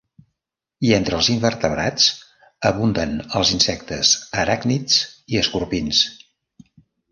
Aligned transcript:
I 0.87 0.93
entre 0.95 1.17
els 1.19 1.27
invertebrats 1.33 2.07
abunden 2.71 3.13
els 3.41 3.53
insectes, 3.59 4.15
aràcnids 4.47 4.99
i 5.37 5.41
escorpins. 5.45 6.05